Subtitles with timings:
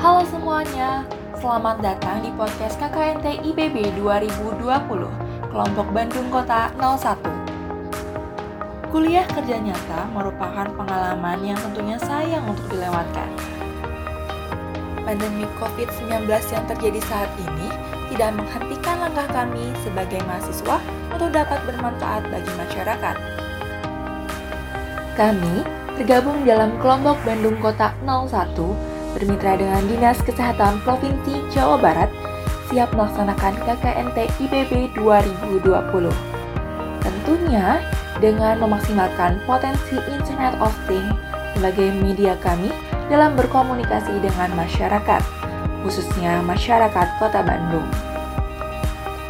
[0.00, 1.04] Halo semuanya,
[1.36, 4.64] selamat datang di podcast KKNT IPB 2020,
[5.52, 7.20] kelompok Bandung Kota 01.
[8.88, 13.28] Kuliah kerja nyata merupakan pengalaman yang tentunya sayang untuk dilewatkan.
[15.04, 17.68] Pandemi COVID-19 yang terjadi saat ini
[18.08, 20.80] tidak menghentikan langkah kami sebagai mahasiswa
[21.12, 23.16] untuk dapat bermanfaat bagi masyarakat.
[25.12, 25.54] Kami
[26.00, 28.89] tergabung dalam kelompok Bandung Kota 01
[29.20, 32.08] bermitra dengan Dinas Kesehatan Provinsi Jawa Barat
[32.72, 36.08] siap melaksanakan KKNT IPB 2020.
[37.04, 37.84] Tentunya
[38.24, 41.12] dengan memaksimalkan potensi Internet of Things
[41.52, 42.72] sebagai media kami
[43.12, 45.20] dalam berkomunikasi dengan masyarakat,
[45.84, 47.84] khususnya masyarakat Kota Bandung.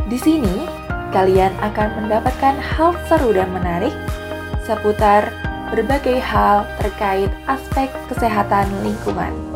[0.06, 0.70] Di sini,
[1.10, 3.94] kalian akan mendapatkan hal seru dan menarik
[4.62, 5.34] seputar
[5.74, 9.49] berbagai hal terkait aspek kesehatan lingkungan.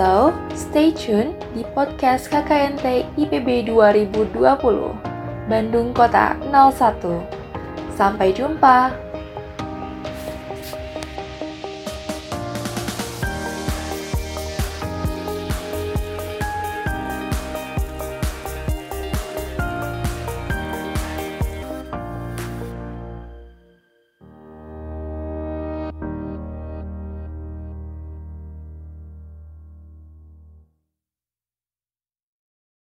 [0.00, 4.96] So, stay tune di podcast KKNT IPB 2020,
[5.44, 7.20] Bandung Kota 01.
[7.92, 9.09] Sampai jumpa!